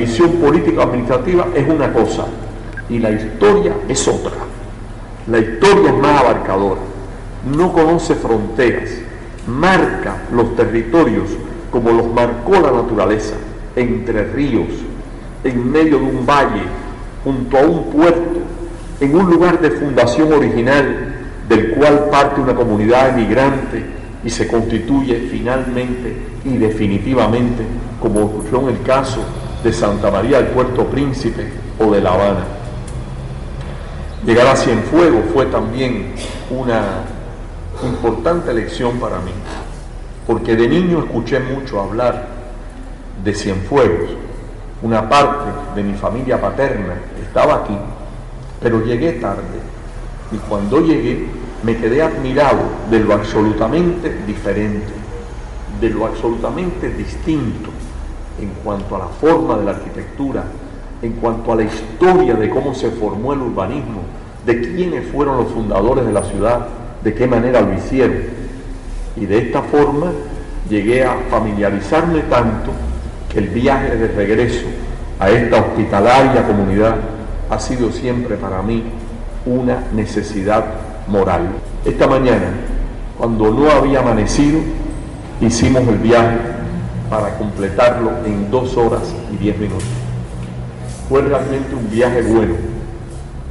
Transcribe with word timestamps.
división 0.00 0.30
político-administrativa 0.32 1.48
es 1.54 1.68
una 1.68 1.92
cosa 1.92 2.24
y 2.88 2.98
la 2.98 3.10
historia 3.10 3.74
es 3.86 4.08
otra. 4.08 4.32
La 5.26 5.38
historia 5.38 5.90
es 5.90 5.98
más 5.98 6.22
abarcadora, 6.22 6.80
no 7.54 7.70
conoce 7.70 8.14
fronteras, 8.14 8.88
marca 9.46 10.16
los 10.32 10.56
territorios 10.56 11.28
como 11.70 11.92
los 11.92 12.06
marcó 12.14 12.52
la 12.52 12.72
naturaleza, 12.72 13.34
entre 13.76 14.24
ríos, 14.32 14.68
en 15.44 15.70
medio 15.70 15.98
de 15.98 16.04
un 16.04 16.26
valle, 16.26 16.62
junto 17.22 17.58
a 17.58 17.60
un 17.60 17.84
puerto, 17.90 18.40
en 19.00 19.14
un 19.14 19.30
lugar 19.30 19.60
de 19.60 19.70
fundación 19.70 20.32
original 20.32 21.14
del 21.46 21.72
cual 21.72 22.08
parte 22.10 22.40
una 22.40 22.54
comunidad 22.54 23.18
emigrante 23.18 23.84
y 24.24 24.30
se 24.30 24.48
constituye 24.48 25.28
finalmente 25.30 26.16
y 26.44 26.56
definitivamente, 26.56 27.64
como 28.00 28.22
ocurrió 28.22 28.60
en 28.62 28.76
el 28.76 28.82
caso 28.82 29.20
de 29.62 29.72
Santa 29.72 30.10
María 30.10 30.38
del 30.38 30.48
Puerto 30.48 30.86
Príncipe 30.86 31.46
o 31.78 31.90
de 31.90 32.00
La 32.00 32.14
Habana. 32.14 32.44
Llegar 34.24 34.46
a 34.46 34.56
Cienfuegos 34.56 35.24
fue 35.32 35.46
también 35.46 36.14
una 36.50 37.04
importante 37.84 38.54
lección 38.54 38.98
para 38.98 39.18
mí, 39.18 39.32
porque 40.26 40.56
de 40.56 40.68
niño 40.68 41.00
escuché 41.00 41.40
mucho 41.40 41.80
hablar 41.80 42.26
de 43.22 43.34
Cienfuegos. 43.34 44.10
Una 44.82 45.08
parte 45.08 45.50
de 45.74 45.82
mi 45.82 45.94
familia 45.94 46.40
paterna 46.40 46.94
estaba 47.22 47.56
aquí, 47.56 47.76
pero 48.62 48.82
llegué 48.82 49.12
tarde 49.12 49.60
y 50.32 50.36
cuando 50.36 50.80
llegué 50.80 51.26
me 51.62 51.76
quedé 51.76 52.02
admirado 52.02 52.62
de 52.90 53.00
lo 53.00 53.12
absolutamente 53.12 54.22
diferente, 54.26 54.92
de 55.80 55.90
lo 55.90 56.06
absolutamente 56.06 56.88
distinto 56.88 57.70
en 58.40 58.50
cuanto 58.64 58.96
a 58.96 59.00
la 59.00 59.06
forma 59.06 59.56
de 59.58 59.64
la 59.64 59.70
arquitectura, 59.72 60.44
en 61.02 61.12
cuanto 61.12 61.52
a 61.52 61.56
la 61.56 61.62
historia 61.62 62.34
de 62.34 62.50
cómo 62.50 62.74
se 62.74 62.90
formó 62.90 63.32
el 63.32 63.40
urbanismo, 63.40 64.02
de 64.44 64.60
quiénes 64.60 65.06
fueron 65.10 65.36
los 65.38 65.48
fundadores 65.48 66.06
de 66.06 66.12
la 66.12 66.22
ciudad, 66.24 66.66
de 67.02 67.14
qué 67.14 67.26
manera 67.26 67.60
lo 67.60 67.74
hicieron. 67.74 68.16
Y 69.16 69.26
de 69.26 69.38
esta 69.38 69.62
forma 69.62 70.12
llegué 70.68 71.04
a 71.04 71.16
familiarizarme 71.30 72.20
tanto 72.22 72.70
que 73.32 73.38
el 73.38 73.48
viaje 73.48 73.96
de 73.96 74.08
regreso 74.08 74.66
a 75.18 75.30
esta 75.30 75.58
hospitalaria 75.58 76.46
comunidad 76.46 76.96
ha 77.50 77.58
sido 77.58 77.90
siempre 77.90 78.36
para 78.36 78.62
mí 78.62 78.84
una 79.46 79.84
necesidad 79.94 80.64
moral. 81.08 81.50
Esta 81.84 82.06
mañana, 82.06 82.52
cuando 83.18 83.50
no 83.50 83.70
había 83.70 84.00
amanecido, 84.00 84.60
hicimos 85.40 85.86
el 85.88 85.98
viaje 85.98 86.38
para 87.10 87.36
completarlo 87.36 88.12
en 88.24 88.50
dos 88.50 88.76
horas 88.76 89.02
y 89.32 89.36
diez 89.36 89.58
minutos. 89.58 89.84
Fue 91.08 91.22
realmente 91.22 91.74
un 91.74 91.90
viaje 91.90 92.22
bueno, 92.22 92.54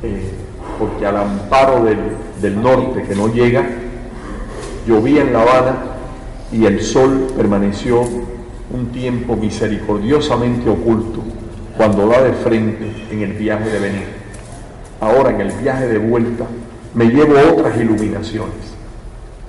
eh, 0.01 0.31
porque 0.79 1.05
al 1.05 1.17
amparo 1.17 1.83
del, 1.83 1.99
del 2.41 2.61
norte 2.61 3.03
que 3.03 3.15
no 3.15 3.27
llega, 3.27 3.67
llovía 4.87 5.21
en 5.21 5.33
La 5.33 5.41
Habana 5.41 5.75
y 6.53 6.65
el 6.65 6.81
sol 6.81 7.27
permaneció 7.35 8.01
un 8.71 8.87
tiempo 8.93 9.35
misericordiosamente 9.35 10.69
oculto 10.69 11.21
cuando 11.75 12.07
da 12.07 12.21
de 12.23 12.33
frente 12.33 13.07
en 13.11 13.21
el 13.21 13.33
viaje 13.33 13.69
de 13.69 13.79
venir. 13.79 14.07
Ahora 15.01 15.31
en 15.31 15.41
el 15.41 15.51
viaje 15.51 15.87
de 15.87 15.97
vuelta 15.97 16.45
me 16.93 17.05
llevo 17.05 17.35
otras 17.53 17.77
iluminaciones. 17.77 18.55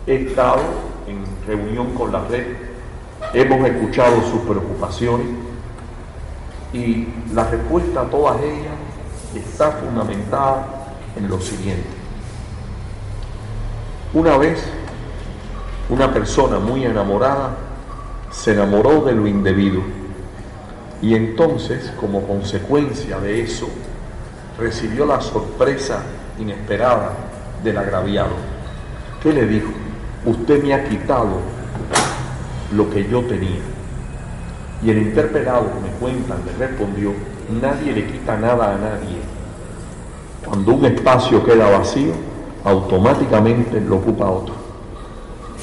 He 0.06 0.26
estado 0.26 0.62
en 1.06 1.18
reunión 1.46 1.92
con 1.94 2.12
la 2.12 2.24
red, 2.26 2.44
hemos 3.32 3.68
escuchado 3.68 4.22
sus 4.22 4.40
preocupaciones 4.40 5.26
y 6.72 7.08
la 7.32 7.48
respuesta 7.48 8.02
a 8.02 8.04
todas 8.04 8.40
ellas 8.42 8.74
está 9.34 9.72
fundamentada 9.72 10.66
en 11.16 11.28
lo 11.28 11.40
siguiente. 11.40 11.88
Una 14.12 14.36
vez 14.36 14.64
una 15.88 16.12
persona 16.12 16.58
muy 16.58 16.84
enamorada 16.84 17.56
se 18.30 18.52
enamoró 18.52 19.02
de 19.02 19.12
lo 19.12 19.26
indebido 19.26 19.82
y 21.02 21.14
entonces 21.14 21.92
como 21.98 22.22
consecuencia 22.26 23.18
de 23.18 23.42
eso 23.42 23.68
recibió 24.58 25.06
la 25.06 25.20
sorpresa 25.20 26.02
inesperada 26.38 27.12
del 27.62 27.78
agraviado. 27.78 28.34
¿Qué 29.22 29.32
le 29.32 29.46
dijo? 29.46 29.70
Usted 30.24 30.62
me 30.62 30.74
ha 30.74 30.88
quitado 30.88 31.40
lo 32.72 32.90
que 32.90 33.08
yo 33.08 33.22
tenía. 33.22 33.60
Y 34.82 34.90
el 34.90 34.98
interpelado, 34.98 35.66
me 35.82 35.90
cuentan, 35.98 36.38
le 36.46 36.66
respondió, 36.66 37.12
nadie 37.60 37.92
le 37.92 38.06
quita 38.06 38.36
nada 38.36 38.74
a 38.74 38.78
nadie. 38.78 39.18
Cuando 40.44 40.72
un 40.72 40.84
espacio 40.86 41.44
queda 41.44 41.68
vacío, 41.70 42.12
automáticamente 42.64 43.80
lo 43.80 43.96
ocupa 43.96 44.30
otro. 44.30 44.54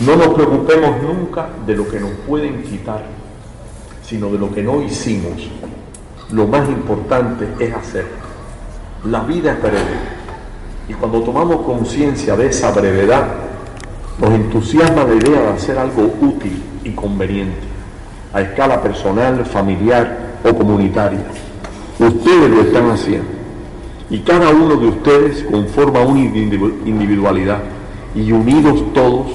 No 0.06 0.16
nos 0.16 0.28
preocupemos 0.30 1.02
nunca 1.02 1.50
de 1.66 1.76
lo 1.76 1.88
que 1.88 2.00
nos 2.00 2.12
pueden 2.28 2.62
quitar, 2.62 3.04
sino 4.04 4.30
de 4.30 4.38
lo 4.38 4.54
que 4.54 4.62
no 4.62 4.82
hicimos. 4.82 5.50
Lo 6.32 6.46
más 6.48 6.70
importante 6.70 7.48
es 7.60 7.74
hacer. 7.74 8.06
La 9.06 9.22
vida 9.22 9.54
es 9.54 9.62
breve 9.62 10.18
y 10.90 10.94
cuando 10.94 11.22
tomamos 11.22 11.66
conciencia 11.66 12.36
de 12.36 12.48
esa 12.48 12.72
brevedad, 12.72 13.28
nos 14.20 14.32
entusiasma 14.32 15.04
la 15.04 15.16
idea 15.16 15.42
de 15.42 15.50
hacer 15.50 15.78
algo 15.78 16.12
útil 16.22 16.62
y 16.84 16.92
conveniente, 16.92 17.60
a 18.34 18.42
escala 18.42 18.82
personal, 18.82 19.46
familiar 19.46 20.38
o 20.44 20.54
comunitaria. 20.56 21.26
Ustedes 22.00 22.50
lo 22.50 22.62
están 22.62 22.90
haciendo. 22.90 23.28
Y 24.10 24.20
cada 24.20 24.50
uno 24.50 24.76
de 24.78 24.88
ustedes 24.88 25.44
conforma 25.44 26.02
una 26.02 26.20
individualidad 26.20 27.60
y 28.16 28.32
unidos 28.32 28.82
todos 28.94 29.28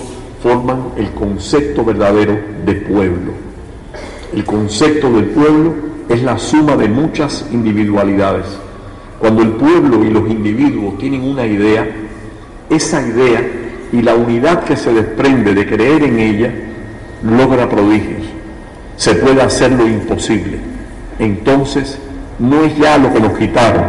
forman 0.42 0.92
el 0.96 1.10
concepto 1.10 1.84
verdadero 1.84 2.38
de 2.64 2.74
pueblo. 2.74 3.32
El 4.32 4.44
concepto 4.44 5.12
del 5.12 5.26
pueblo 5.26 5.74
es 6.08 6.22
la 6.22 6.38
suma 6.38 6.76
de 6.76 6.88
muchas 6.88 7.46
individualidades 7.52 8.46
cuando 9.22 9.42
el 9.42 9.52
pueblo 9.52 10.04
y 10.04 10.10
los 10.10 10.28
individuos 10.28 10.98
tienen 10.98 11.22
una 11.22 11.46
idea, 11.46 11.88
esa 12.68 13.06
idea 13.06 13.61
y 13.92 14.02
la 14.02 14.14
unidad 14.14 14.64
que 14.64 14.76
se 14.76 14.92
desprende 14.92 15.54
de 15.54 15.66
creer 15.66 16.02
en 16.04 16.18
ella 16.18 16.50
logra 17.22 17.68
prodigios. 17.68 18.22
Se 18.96 19.14
puede 19.14 19.42
hacer 19.42 19.72
lo 19.72 19.86
imposible. 19.86 20.58
Entonces, 21.18 21.98
no 22.38 22.64
es 22.64 22.76
ya 22.76 22.98
lo 22.98 23.12
que 23.12 23.20
nos 23.20 23.38
quitaron, 23.38 23.84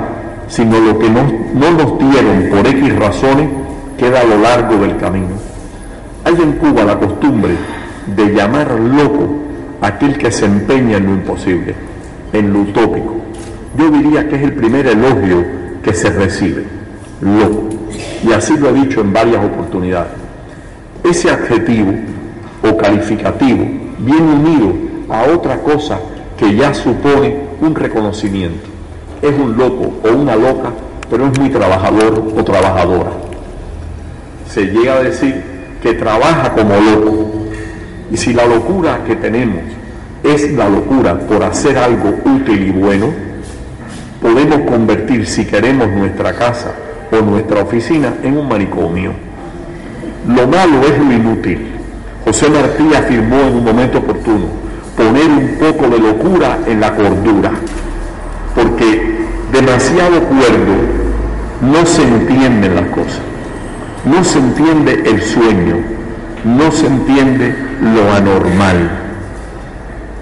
sino 0.47 0.79
lo 0.79 0.99
que 0.99 1.09
no, 1.09 1.23
no 1.53 1.71
nos 1.71 1.97
dieron 1.99 2.49
por 2.49 2.67
X 2.67 2.95
razones 2.95 3.49
queda 3.97 4.21
a 4.21 4.25
lo 4.25 4.37
largo 4.39 4.77
del 4.77 4.97
camino. 4.97 5.35
Hay 6.25 6.35
en 6.35 6.53
Cuba 6.53 6.83
la 6.83 6.99
costumbre 6.99 7.53
de 8.15 8.33
llamar 8.33 8.71
loco 8.79 9.37
aquel 9.81 10.17
que 10.17 10.31
se 10.31 10.45
empeña 10.45 10.97
en 10.97 11.05
lo 11.05 11.13
imposible, 11.13 11.75
en 12.33 12.53
lo 12.53 12.59
utópico 12.59 13.23
yo 13.77 13.89
diría 13.89 14.27
que 14.27 14.35
es 14.35 14.43
el 14.43 14.53
primer 14.53 14.87
elogio 14.87 15.43
que 15.81 15.93
se 15.93 16.09
recibe, 16.11 16.63
loco. 17.21 17.72
Y 18.25 18.31
así 18.31 18.57
lo 18.57 18.69
he 18.69 18.73
dicho 18.73 19.01
en 19.01 19.11
varias 19.11 19.43
oportunidades. 19.43 20.13
Ese 21.03 21.29
adjetivo 21.29 21.91
o 22.63 22.77
calificativo 22.77 23.65
viene 23.99 24.33
unido 24.33 24.73
a 25.09 25.23
otra 25.23 25.59
cosa 25.59 25.99
que 26.37 26.55
ya 26.55 26.73
supone 26.73 27.35
un 27.59 27.75
reconocimiento. 27.75 28.69
Es 29.21 29.37
un 29.37 29.57
loco 29.57 29.93
o 30.03 30.15
una 30.15 30.35
loca, 30.35 30.71
pero 31.09 31.27
es 31.27 31.37
muy 31.37 31.49
trabajador 31.49 32.33
o 32.35 32.43
trabajadora. 32.43 33.11
Se 34.49 34.67
llega 34.67 34.95
a 34.95 35.03
decir 35.03 35.43
que 35.81 35.93
trabaja 35.93 36.53
como 36.53 36.75
loco. 36.75 37.29
Y 38.09 38.17
si 38.17 38.33
la 38.33 38.45
locura 38.45 39.03
que 39.05 39.15
tenemos 39.15 39.63
es 40.23 40.53
la 40.53 40.69
locura 40.69 41.19
por 41.19 41.43
hacer 41.43 41.77
algo 41.77 42.15
útil 42.23 42.67
y 42.67 42.71
bueno, 42.71 43.07
podemos 44.21 44.69
convertir, 44.69 45.25
si 45.27 45.45
queremos, 45.45 45.89
nuestra 45.89 46.33
casa 46.33 46.73
o 47.17 47.21
nuestra 47.21 47.61
oficina 47.61 48.13
en 48.23 48.37
un 48.37 48.47
manicomio. 48.47 49.11
Lo 50.27 50.47
malo 50.47 50.81
es 50.87 50.97
lo 50.97 51.13
inútil. 51.13 51.67
José 52.25 52.49
Martí 52.49 52.93
afirmó 52.95 53.41
en 53.41 53.55
un 53.55 53.63
momento 53.63 53.99
oportuno, 53.99 54.45
poner 54.95 55.27
un 55.27 55.57
poco 55.59 55.89
de 55.89 55.99
locura 55.99 56.59
en 56.65 56.79
la 56.79 56.95
cordura, 56.95 57.51
porque 58.55 59.25
demasiado 59.51 60.21
cuerdo 60.21 60.75
no 61.61 61.85
se 61.85 62.03
entienden 62.03 62.75
las 62.75 62.87
cosas, 62.87 63.21
no 64.05 64.23
se 64.23 64.39
entiende 64.39 65.03
el 65.05 65.21
sueño, 65.21 65.77
no 66.45 66.71
se 66.71 66.87
entiende 66.87 67.55
lo 67.81 68.13
anormal. 68.13 68.89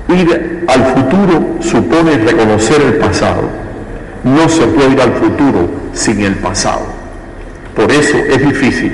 Ir 0.09 0.65
al 0.67 0.85
futuro 0.95 1.57
supone 1.61 2.17
reconocer 2.17 2.81
el 2.81 2.93
pasado 2.95 3.61
no 4.23 4.47
se 4.49 4.67
puede 4.67 4.91
ir 4.91 5.01
al 5.01 5.13
futuro 5.13 5.80
sin 5.93 6.21
el 6.21 6.35
pasado. 6.35 6.85
Por 7.75 7.91
eso 7.91 8.17
es 8.17 8.41
difícil 8.41 8.91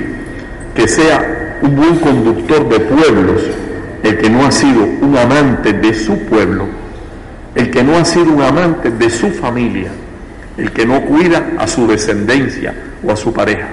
que 0.74 0.86
sea 0.86 1.58
un 1.62 1.74
buen 1.74 1.96
conductor 1.96 2.68
de 2.68 2.80
pueblos 2.80 3.42
el 4.02 4.18
que 4.18 4.30
no 4.30 4.46
ha 4.46 4.52
sido 4.52 4.84
un 5.00 5.16
amante 5.16 5.72
de 5.72 5.92
su 5.94 6.18
pueblo, 6.20 6.66
el 7.54 7.70
que 7.70 7.82
no 7.82 7.96
ha 7.96 8.04
sido 8.04 8.32
un 8.32 8.42
amante 8.42 8.90
de 8.90 9.10
su 9.10 9.30
familia, 9.30 9.90
el 10.56 10.70
que 10.72 10.86
no 10.86 11.02
cuida 11.02 11.52
a 11.58 11.66
su 11.66 11.86
descendencia 11.86 12.74
o 13.04 13.10
a 13.10 13.16
su 13.16 13.32
pareja. 13.32 13.68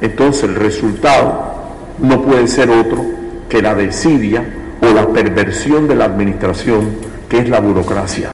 Entonces 0.00 0.44
el 0.44 0.56
resultado 0.56 1.54
no 2.00 2.22
puede 2.22 2.48
ser 2.48 2.70
otro 2.70 3.04
que 3.48 3.62
la 3.62 3.74
desidia 3.74 4.44
o 4.80 4.92
la 4.92 5.06
perversión 5.08 5.86
de 5.86 5.94
la 5.94 6.06
administración, 6.06 6.90
que 7.28 7.38
es 7.38 7.48
la 7.48 7.60
burocracia. 7.60 8.32